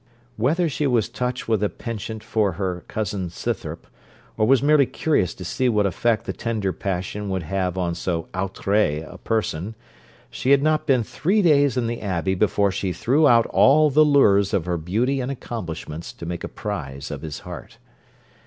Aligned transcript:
Whether 0.35 0.67
she 0.67 0.87
was 0.87 1.07
touched 1.09 1.47
with 1.47 1.61
a 1.61 1.69
penchant 1.69 2.23
for 2.23 2.53
her 2.53 2.83
cousin 2.87 3.29
Scythrop, 3.29 3.85
or 4.35 4.47
was 4.47 4.63
merely 4.63 4.87
curious 4.87 5.35
to 5.35 5.45
see 5.45 5.69
what 5.69 5.85
effect 5.85 6.25
the 6.25 6.33
tender 6.33 6.73
passion 6.73 7.29
would 7.29 7.43
have 7.43 7.77
on 7.77 7.93
so 7.93 8.27
outré 8.33 9.07
a 9.07 9.19
person, 9.19 9.75
she 10.31 10.49
had 10.49 10.63
not 10.63 10.87
been 10.87 11.03
three 11.03 11.43
days 11.43 11.77
in 11.77 11.85
the 11.85 12.01
Abbey 12.01 12.33
before 12.33 12.71
she 12.71 12.91
threw 12.91 13.27
out 13.27 13.45
all 13.51 13.91
the 13.91 14.03
lures 14.03 14.55
of 14.55 14.65
her 14.65 14.77
beauty 14.77 15.21
and 15.21 15.31
accomplishments 15.31 16.11
to 16.13 16.25
make 16.25 16.43
a 16.43 16.47
prize 16.47 17.11
of 17.11 17.21
his 17.21 17.41
heart. 17.41 17.77